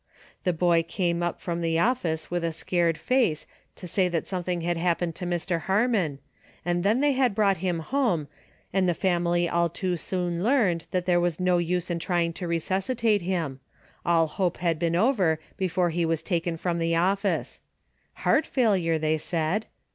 The 0.45 0.51
boy 0.51 0.81
came 0.81 1.21
up 1.21 1.39
from 1.39 1.61
the 1.61 1.77
office 1.77 2.31
with 2.31 2.43
a 2.43 2.51
scared 2.51 2.97
face 2.97 3.45
to 3.75 3.85
say 3.85 4.07
that 4.07 4.25
some 4.25 4.43
thing 4.43 4.61
had 4.61 4.75
happened 4.75 5.13
to 5.17 5.27
Mr. 5.27 5.61
Harmon, 5.65 6.17
and 6.65 6.83
then 6.83 7.01
they 7.01 7.11
had 7.11 7.35
brought 7.35 7.57
him 7.57 7.81
home 7.81 8.27
and 8.73 8.89
the 8.89 8.95
family 8.95 9.47
all 9.47 9.69
too 9.69 9.97
soon 9.97 10.43
learned 10.43 10.87
that 10.89 11.05
there 11.05 11.19
was 11.19 11.39
no 11.39 11.59
use 11.59 11.91
in 11.91 11.99
trying 11.99 12.33
to 12.33 12.47
resuscitate 12.47 13.21
him,— 13.21 13.59
all 14.03 14.25
hope 14.25 14.57
had 14.57 14.79
been 14.79 14.95
over 14.95 15.39
before 15.55 15.91
he 15.91 16.03
was 16.03 16.23
taken 16.23 16.57
from 16.57 16.79
the 16.79 16.95
office. 16.95 17.61
Heart 18.25 18.47
failure, 18.47 18.97
they 18.97 19.19
said! 19.19 19.67